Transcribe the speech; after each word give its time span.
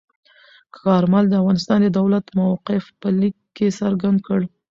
کارمل 0.77 1.25
د 1.29 1.33
افغانستان 1.41 1.79
د 1.83 1.87
دولت 1.99 2.25
موقف 2.39 2.83
په 3.01 3.07
لیک 3.19 3.35
کې 3.55 3.67
څرګند 3.79 4.17
کړ. 4.27 4.39